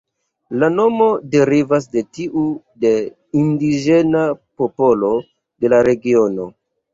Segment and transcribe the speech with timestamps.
[0.61, 2.45] La nomo derivas de tiu
[2.85, 2.93] de
[3.43, 4.25] indiĝena
[4.63, 5.13] popolo
[5.67, 6.49] de la regiono.